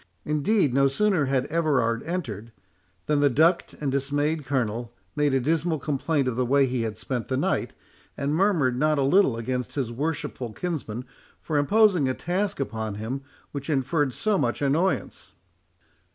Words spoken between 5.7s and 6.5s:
complaint of the